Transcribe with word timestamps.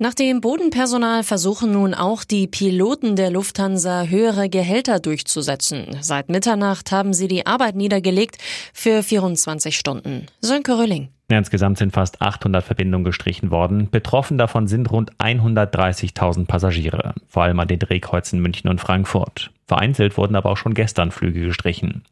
Nach 0.00 0.14
dem 0.14 0.40
Bodenpersonal 0.40 1.24
versuchen 1.24 1.72
nun 1.72 1.92
auch 1.92 2.22
die 2.22 2.46
Piloten 2.46 3.16
der 3.16 3.32
Lufthansa 3.32 4.04
höhere 4.04 4.48
Gehälter 4.48 5.00
durchzusetzen. 5.00 5.88
Seit 6.02 6.28
Mitternacht 6.28 6.92
haben 6.92 7.12
sie 7.12 7.26
die 7.26 7.46
Arbeit 7.46 7.74
niedergelegt 7.74 8.38
für 8.72 9.02
24 9.02 9.76
Stunden. 9.76 10.26
Sönke 10.40 10.78
Rölling. 10.78 11.08
Insgesamt 11.26 11.78
sind 11.78 11.94
fast 11.94 12.22
800 12.22 12.62
Verbindungen 12.62 13.04
gestrichen 13.04 13.50
worden. 13.50 13.90
Betroffen 13.90 14.38
davon 14.38 14.68
sind 14.68 14.88
rund 14.92 15.16
130.000 15.16 16.46
Passagiere, 16.46 17.14
vor 17.26 17.42
allem 17.42 17.58
an 17.58 17.66
den 17.66 17.80
Drehkreuzen 17.80 18.40
München 18.40 18.70
und 18.70 18.80
Frankfurt. 18.80 19.50
Vereinzelt 19.66 20.16
wurden 20.16 20.36
aber 20.36 20.50
auch 20.50 20.56
schon 20.56 20.74
gestern 20.74 21.10
Flüge 21.10 21.40
gestrichen. 21.40 22.04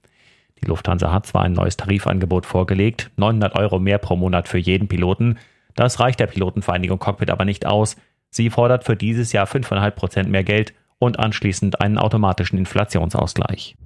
Die 0.60 0.66
Lufthansa 0.66 1.12
hat 1.12 1.26
zwar 1.26 1.42
ein 1.42 1.52
neues 1.52 1.76
Tarifangebot 1.76 2.46
vorgelegt, 2.46 3.12
900 3.16 3.54
Euro 3.54 3.78
mehr 3.78 3.98
pro 3.98 4.16
Monat 4.16 4.48
für 4.48 4.58
jeden 4.58 4.88
Piloten, 4.88 5.38
das 5.76 6.00
reicht 6.00 6.20
der 6.20 6.26
Pilotenvereinigung 6.26 6.98
Cockpit 6.98 7.30
aber 7.30 7.44
nicht 7.44 7.66
aus. 7.66 7.96
Sie 8.30 8.50
fordert 8.50 8.84
für 8.84 8.96
dieses 8.96 9.32
Jahr 9.32 9.46
5,5 9.46 9.90
Prozent 9.92 10.30
mehr 10.30 10.44
Geld 10.44 10.74
und 10.98 11.18
anschließend 11.18 11.80
einen 11.80 11.98
automatischen 11.98 12.58
Inflationsausgleich. 12.58 13.76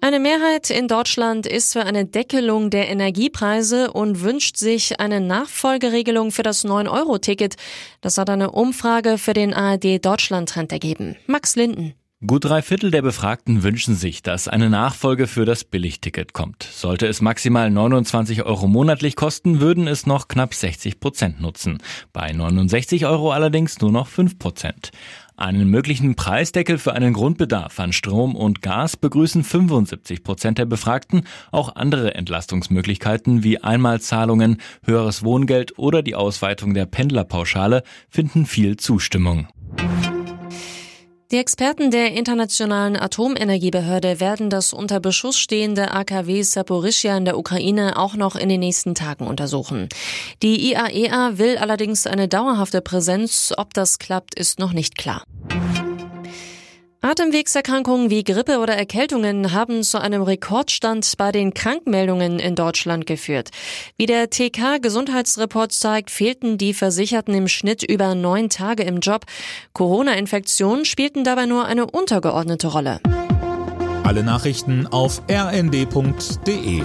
Eine 0.00 0.20
Mehrheit 0.20 0.70
in 0.70 0.86
Deutschland 0.86 1.46
ist 1.46 1.72
für 1.72 1.82
eine 1.82 2.04
Deckelung 2.04 2.70
der 2.70 2.88
Energiepreise 2.88 3.92
und 3.92 4.20
wünscht 4.20 4.56
sich 4.56 5.00
eine 5.00 5.20
Nachfolgeregelung 5.20 6.30
für 6.30 6.44
das 6.44 6.64
9-Euro-Ticket. 6.64 7.56
Das 8.02 8.16
hat 8.16 8.30
eine 8.30 8.52
Umfrage 8.52 9.18
für 9.18 9.32
den 9.32 9.52
ARD 9.52 10.04
Deutschland-Trend 10.04 10.70
ergeben. 10.70 11.16
Max 11.26 11.56
Linden. 11.56 11.94
Gut 12.26 12.44
drei 12.44 12.60
Viertel 12.60 12.90
der 12.90 13.02
Befragten 13.02 13.62
wünschen 13.62 13.94
sich, 13.94 14.20
dass 14.20 14.48
eine 14.48 14.68
Nachfolge 14.68 15.28
für 15.28 15.44
das 15.44 15.62
Billigticket 15.62 16.32
kommt. 16.32 16.64
Sollte 16.64 17.06
es 17.06 17.20
maximal 17.20 17.70
29 17.70 18.42
Euro 18.42 18.66
monatlich 18.66 19.14
kosten, 19.14 19.60
würden 19.60 19.86
es 19.86 20.06
noch 20.06 20.26
knapp 20.26 20.52
60 20.52 20.98
Prozent 20.98 21.40
nutzen. 21.40 21.78
Bei 22.12 22.32
69 22.32 23.06
Euro 23.06 23.30
allerdings 23.30 23.80
nur 23.80 23.92
noch 23.92 24.08
5 24.08 24.40
Prozent. 24.40 24.90
Einen 25.36 25.70
möglichen 25.70 26.16
Preisdeckel 26.16 26.78
für 26.78 26.94
einen 26.94 27.12
Grundbedarf 27.12 27.78
an 27.78 27.92
Strom 27.92 28.34
und 28.34 28.60
Gas 28.60 28.96
begrüßen 28.96 29.44
75 29.44 30.24
Prozent 30.24 30.58
der 30.58 30.64
Befragten. 30.64 31.28
Auch 31.52 31.76
andere 31.76 32.14
Entlastungsmöglichkeiten 32.14 33.44
wie 33.44 33.62
Einmalzahlungen, 33.62 34.56
höheres 34.82 35.22
Wohngeld 35.22 35.78
oder 35.78 36.02
die 36.02 36.16
Ausweitung 36.16 36.74
der 36.74 36.86
Pendlerpauschale 36.86 37.84
finden 38.08 38.46
viel 38.46 38.78
Zustimmung. 38.78 39.46
Die 41.32 41.38
Experten 41.38 41.90
der 41.90 42.12
Internationalen 42.12 42.96
Atomenergiebehörde 42.96 44.20
werden 44.20 44.48
das 44.48 44.72
unter 44.72 45.00
Beschuss 45.00 45.36
stehende 45.36 45.90
AKW 45.90 46.42
Saporischia 46.42 47.16
in 47.16 47.24
der 47.24 47.36
Ukraine 47.36 47.98
auch 47.98 48.14
noch 48.14 48.36
in 48.36 48.48
den 48.48 48.60
nächsten 48.60 48.94
Tagen 48.94 49.26
untersuchen. 49.26 49.88
Die 50.44 50.70
IAEA 50.70 51.30
e 51.30 51.38
will 51.38 51.58
allerdings 51.58 52.06
eine 52.06 52.28
dauerhafte 52.28 52.80
Präsenz. 52.80 53.52
Ob 53.56 53.74
das 53.74 53.98
klappt, 53.98 54.38
ist 54.38 54.60
noch 54.60 54.72
nicht 54.72 54.96
klar. 54.96 55.24
Atemwegserkrankungen 57.06 58.10
wie 58.10 58.24
Grippe 58.24 58.58
oder 58.58 58.74
Erkältungen 58.74 59.52
haben 59.52 59.84
zu 59.84 60.00
einem 60.00 60.22
Rekordstand 60.22 61.12
bei 61.16 61.30
den 61.30 61.54
Krankmeldungen 61.54 62.40
in 62.40 62.56
Deutschland 62.56 63.06
geführt. 63.06 63.50
Wie 63.96 64.06
der 64.06 64.28
TK 64.28 64.82
Gesundheitsreport 64.82 65.70
zeigt, 65.70 66.10
fehlten 66.10 66.58
die 66.58 66.74
Versicherten 66.74 67.32
im 67.32 67.46
Schnitt 67.46 67.84
über 67.84 68.16
neun 68.16 68.50
Tage 68.50 68.82
im 68.82 68.98
Job. 68.98 69.24
Corona-Infektionen 69.72 70.84
spielten 70.84 71.22
dabei 71.22 71.46
nur 71.46 71.66
eine 71.66 71.86
untergeordnete 71.86 72.66
Rolle. 72.66 72.98
Alle 74.02 74.24
Nachrichten 74.24 74.88
auf 74.88 75.22
rnd.de 75.30 76.82